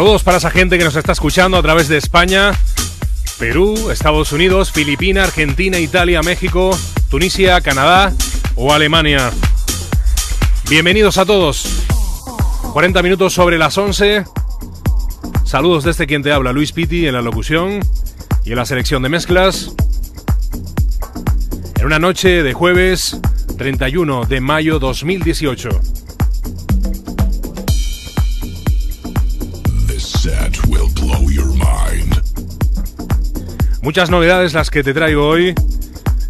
Saludos 0.00 0.22
para 0.22 0.38
esa 0.38 0.50
gente 0.50 0.78
que 0.78 0.84
nos 0.84 0.96
está 0.96 1.12
escuchando 1.12 1.58
a 1.58 1.62
través 1.62 1.86
de 1.86 1.98
España, 1.98 2.52
Perú, 3.38 3.90
Estados 3.90 4.32
Unidos, 4.32 4.72
Filipinas, 4.72 5.28
Argentina, 5.28 5.78
Italia, 5.78 6.22
México, 6.22 6.70
Tunisia, 7.10 7.60
Canadá 7.60 8.10
o 8.54 8.72
Alemania. 8.72 9.30
Bienvenidos 10.70 11.18
a 11.18 11.26
todos. 11.26 11.84
40 12.72 13.02
minutos 13.02 13.34
sobre 13.34 13.58
las 13.58 13.76
11. 13.76 14.24
Saludos 15.44 15.84
desde 15.84 16.06
quien 16.06 16.22
te 16.22 16.32
habla, 16.32 16.54
Luis 16.54 16.72
Pitti, 16.72 17.06
en 17.06 17.12
la 17.12 17.20
locución 17.20 17.80
y 18.42 18.52
en 18.52 18.56
la 18.56 18.64
selección 18.64 19.02
de 19.02 19.10
mezclas. 19.10 19.70
En 21.78 21.84
una 21.84 21.98
noche 21.98 22.42
de 22.42 22.54
jueves 22.54 23.20
31 23.58 24.24
de 24.24 24.40
mayo 24.40 24.78
2018. 24.78 25.89
Muchas 33.82 34.10
novedades 34.10 34.52
las 34.52 34.68
que 34.70 34.82
te 34.82 34.92
traigo 34.92 35.26
hoy 35.26 35.54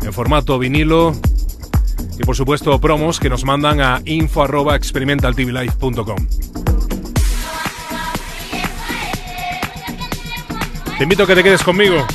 en 0.02 0.12
formato 0.12 0.57
vinilo 0.59 1.14
y 2.19 2.23
por 2.23 2.37
supuesto 2.37 2.78
promos 2.80 3.19
que 3.19 3.28
nos 3.28 3.45
mandan 3.45 3.80
a 3.80 4.00
info@experimentaltvlife.com. 4.04 6.26
Te 10.97 11.04
invito 11.04 11.25
a 11.25 11.26
que 11.26 11.35
te 11.35 11.42
quedes 11.42 11.62
conmigo. 11.62 12.07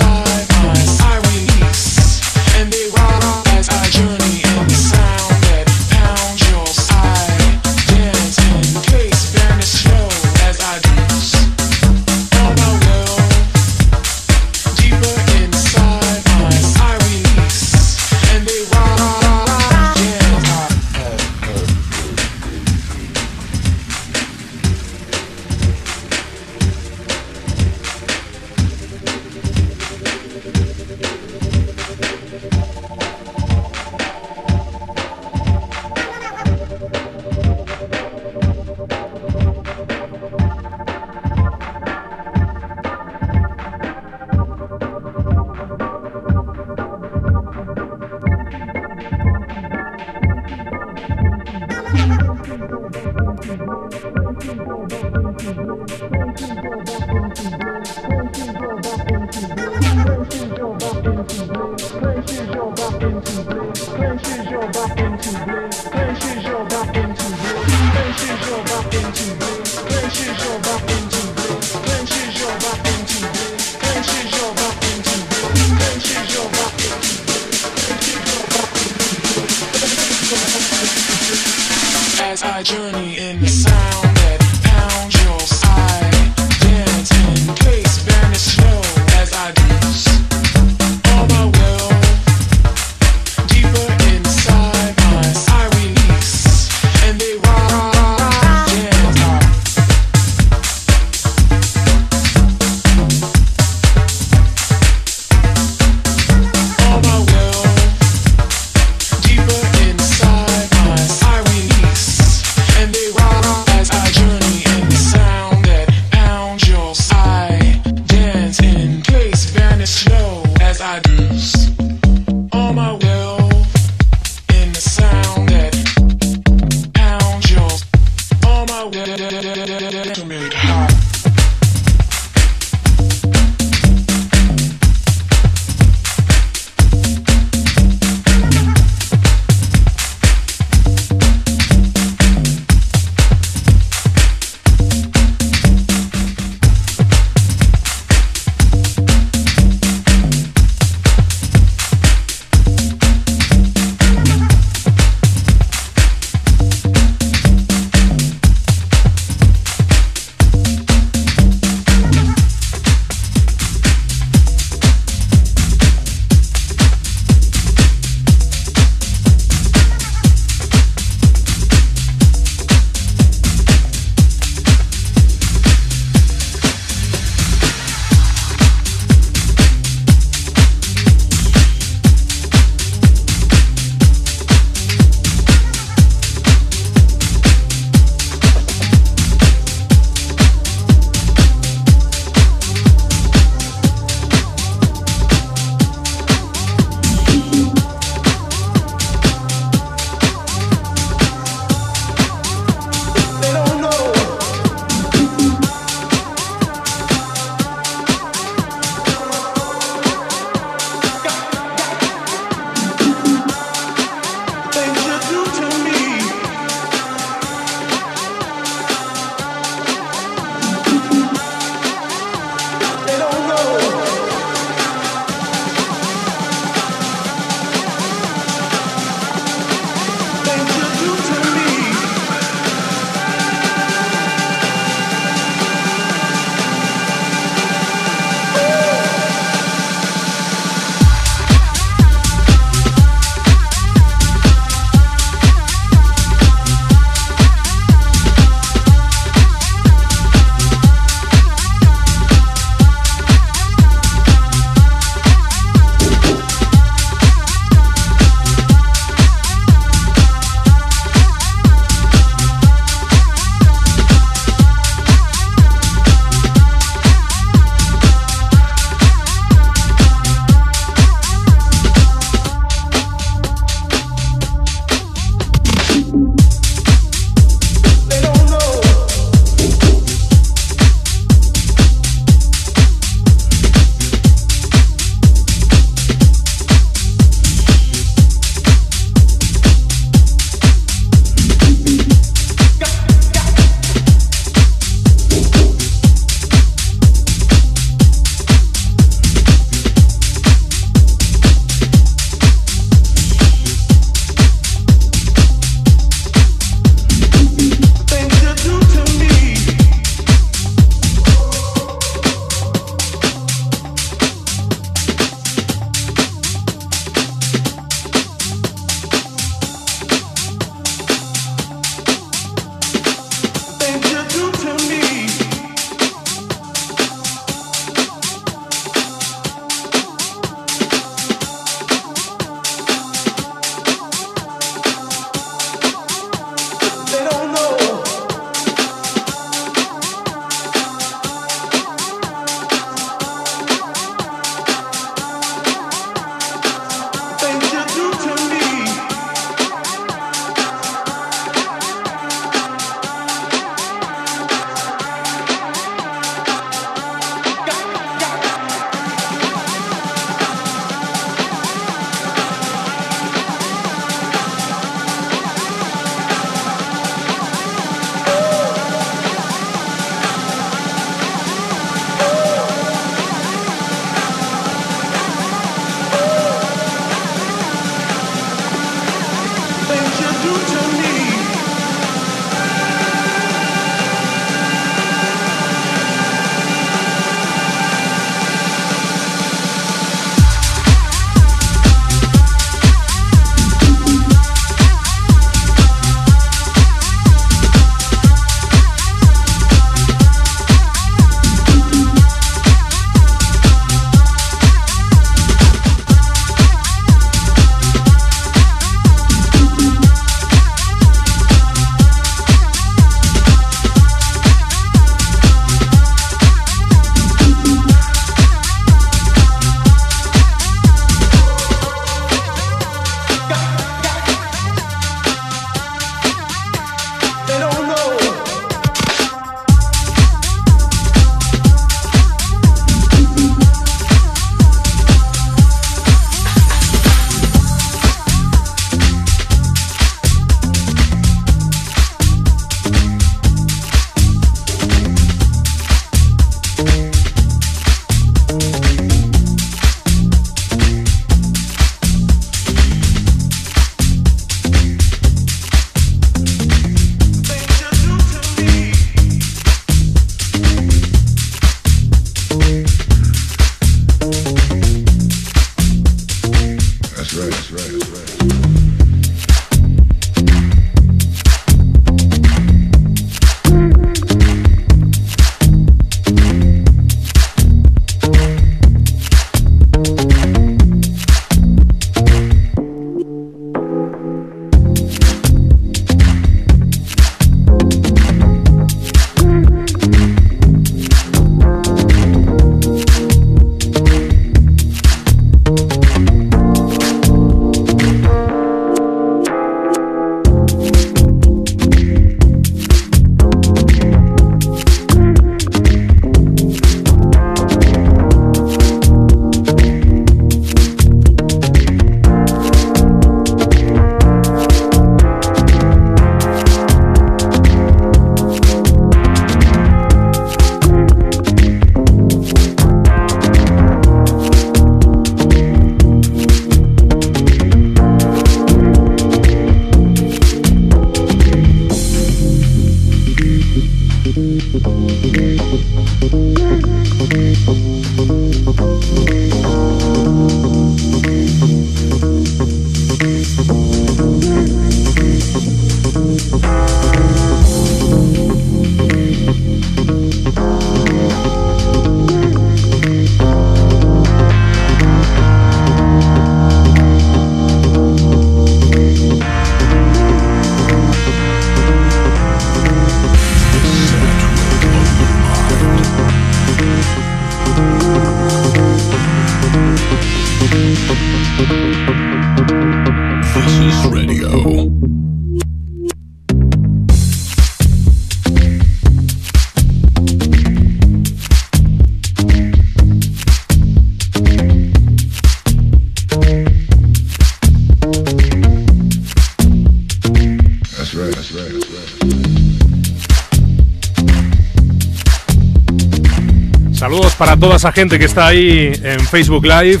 Saludos 596.92 597.34
para 597.34 597.56
toda 597.56 597.76
esa 597.76 597.92
gente 597.92 598.18
que 598.18 598.24
está 598.24 598.48
ahí 598.48 598.92
en 599.02 599.20
Facebook 599.20 599.64
Live, 599.64 600.00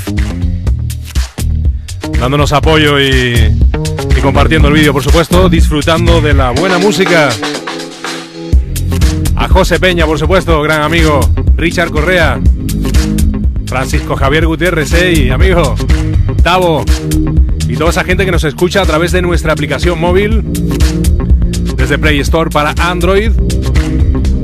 dándonos 2.18 2.52
apoyo 2.52 2.98
y 3.00 3.54
y 4.16 4.20
compartiendo 4.20 4.68
el 4.68 4.74
vídeo, 4.74 4.92
por 4.92 5.02
supuesto, 5.02 5.48
disfrutando 5.48 6.20
de 6.20 6.34
la 6.34 6.50
buena 6.50 6.78
música. 6.78 7.28
A 9.34 9.48
José 9.48 9.78
Peña, 9.78 10.06
por 10.06 10.18
supuesto, 10.18 10.62
gran 10.62 10.82
amigo. 10.82 11.20
Richard 11.56 11.90
Correa. 11.90 12.40
Francisco 13.66 14.16
Javier 14.16 14.46
Gutiérrez, 14.46 14.92
hey, 14.92 15.30
amigo. 15.30 15.74
Tavo. 16.42 16.84
Y 17.68 17.76
toda 17.76 17.90
esa 17.90 18.04
gente 18.04 18.24
que 18.24 18.30
nos 18.30 18.44
escucha 18.44 18.82
a 18.82 18.86
través 18.86 19.12
de 19.12 19.22
nuestra 19.22 19.52
aplicación 19.52 20.00
móvil. 20.00 20.42
Desde 21.76 21.98
Play 21.98 22.20
Store 22.20 22.50
para 22.50 22.74
Android. 22.78 23.32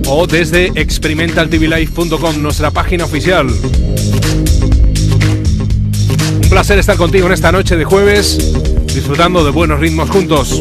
O 0.07 0.27
desde 0.27 0.73
experimentaltvlife.com, 0.75 2.43
nuestra 2.43 2.71
página 2.71 3.05
oficial. 3.05 3.47
Un 6.43 6.49
placer 6.51 6.79
estar 6.79 6.97
contigo 6.97 7.27
en 7.27 7.33
esta 7.33 7.51
noche 7.51 7.77
de 7.77 7.85
jueves, 7.85 8.53
disfrutando 8.95 9.45
de 9.45 9.51
buenos 9.51 9.81
ritmos 9.81 10.11
juntos. 10.11 10.61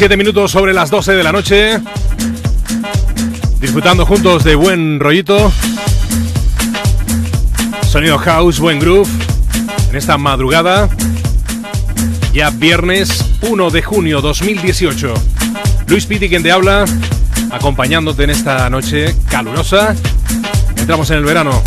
37 0.00 0.16
minutos 0.16 0.50
sobre 0.50 0.72
las 0.72 0.88
12 0.88 1.12
de 1.12 1.22
la 1.22 1.30
noche. 1.30 1.78
Disfrutando 3.60 4.06
juntos 4.06 4.44
de 4.44 4.54
buen 4.54 4.98
rollito. 4.98 5.52
Sonido 7.82 8.16
house, 8.16 8.60
buen 8.60 8.80
groove. 8.80 9.10
En 9.90 9.96
esta 9.96 10.16
madrugada. 10.16 10.88
Ya 12.32 12.48
viernes 12.48 13.26
1 13.42 13.70
de 13.70 13.82
junio 13.82 14.22
2018. 14.22 15.12
Luis 15.88 16.06
Piti 16.06 16.30
quien 16.30 16.42
te 16.42 16.50
habla, 16.50 16.86
acompañándote 17.50 18.24
en 18.24 18.30
esta 18.30 18.70
noche 18.70 19.14
calurosa. 19.28 19.94
Entramos 20.78 21.10
en 21.10 21.18
el 21.18 21.24
verano. 21.24 21.59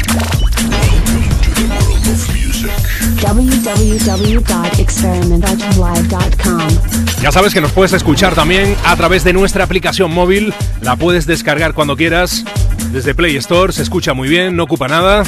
Ya 7.21 7.31
sabes 7.31 7.53
que 7.53 7.61
nos 7.61 7.71
puedes 7.71 7.93
escuchar 7.93 8.35
también 8.35 8.75
a 8.83 8.97
través 8.97 9.23
de 9.23 9.31
nuestra 9.31 9.63
aplicación 9.63 10.13
móvil. 10.13 10.53
La 10.81 10.97
puedes 10.97 11.25
descargar 11.25 11.73
cuando 11.73 11.95
quieras. 11.95 12.43
Desde 12.91 13.15
Play 13.15 13.37
Store 13.37 13.71
se 13.71 13.81
escucha 13.81 14.13
muy 14.13 14.27
bien, 14.27 14.57
no 14.57 14.63
ocupa 14.63 14.89
nada. 14.89 15.23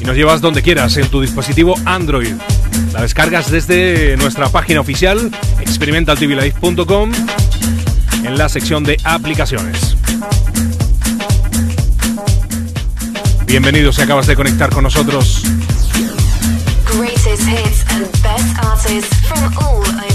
Y 0.00 0.04
nos 0.04 0.16
llevas 0.16 0.40
donde 0.40 0.62
quieras 0.62 0.96
en 0.96 1.08
tu 1.08 1.20
dispositivo 1.20 1.74
Android. 1.84 2.32
La 2.94 3.02
descargas 3.02 3.50
desde 3.50 4.16
nuestra 4.16 4.48
página 4.48 4.80
oficial 4.80 5.30
experimentaltvlife.com 5.60 7.12
en 8.24 8.38
la 8.38 8.48
sección 8.48 8.84
de 8.84 8.96
aplicaciones. 9.04 9.96
Bienvenidos 13.44 13.96
si 13.96 14.02
acabas 14.02 14.26
de 14.26 14.34
conectar 14.34 14.70
con 14.70 14.84
nosotros. 14.84 15.42
Greatest 16.92 17.48
hits 17.48 17.84
and 17.90 18.04
best 18.22 18.54
artists 18.62 19.14
from 19.26 19.50
all 19.64 19.78
over 19.78 20.11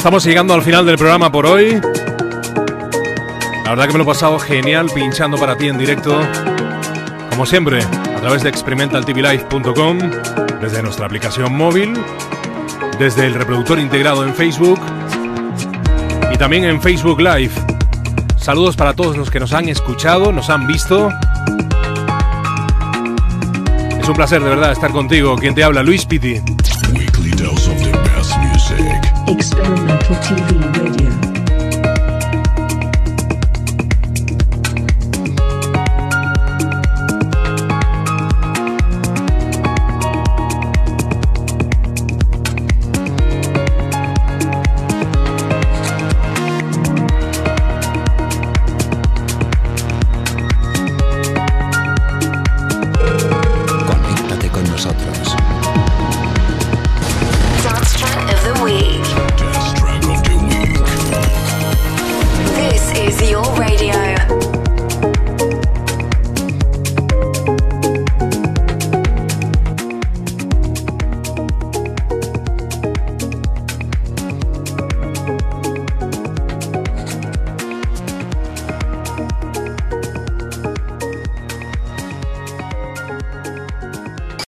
estamos 0.00 0.24
llegando 0.24 0.54
al 0.54 0.62
final 0.62 0.86
del 0.86 0.96
programa 0.96 1.30
por 1.30 1.44
hoy. 1.44 1.78
La 3.64 3.68
verdad 3.68 3.86
que 3.86 3.92
me 3.92 3.98
lo 3.98 4.04
he 4.04 4.06
pasado 4.06 4.38
genial 4.38 4.86
pinchando 4.94 5.36
para 5.36 5.58
ti 5.58 5.68
en 5.68 5.76
directo. 5.76 6.18
Como 7.28 7.44
siempre, 7.44 7.82
a 7.82 8.20
través 8.20 8.42
de 8.42 8.48
experimentaltvlive.com, 8.48 9.98
desde 10.58 10.82
nuestra 10.82 11.04
aplicación 11.04 11.54
móvil, 11.54 11.92
desde 12.98 13.26
el 13.26 13.34
reproductor 13.34 13.78
integrado 13.78 14.24
en 14.24 14.34
Facebook 14.34 14.80
y 16.32 16.38
también 16.38 16.64
en 16.64 16.80
Facebook 16.80 17.20
Live. 17.20 17.52
Saludos 18.38 18.76
para 18.76 18.94
todos 18.94 19.18
los 19.18 19.30
que 19.30 19.38
nos 19.38 19.52
han 19.52 19.68
escuchado, 19.68 20.32
nos 20.32 20.48
han 20.48 20.66
visto. 20.66 21.10
Es 24.00 24.08
un 24.08 24.14
placer 24.14 24.42
de 24.42 24.48
verdad 24.48 24.72
estar 24.72 24.92
contigo. 24.92 25.36
Quien 25.36 25.54
te 25.54 25.62
habla, 25.62 25.82
Luis 25.82 26.06
Piti. 26.06 26.40
Experimental 29.60 30.16
TV 30.22 30.58
Radio. 30.78 31.19